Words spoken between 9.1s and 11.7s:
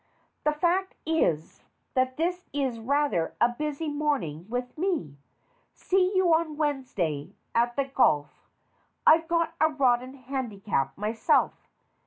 got a rotten handicap myself.